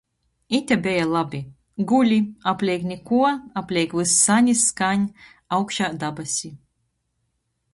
Ite 0.57 0.75
beja 0.85 1.03
labi. 1.15 1.41
Guli, 1.91 2.17
apleik 2.53 2.87
nikuo, 2.91 3.29
apleik 3.61 3.93
vyss 3.99 4.17
saņ 4.25 4.49
i 4.55 4.57
skaņ, 4.63 5.05
augšā 5.59 5.91
dabasi. 6.05 6.51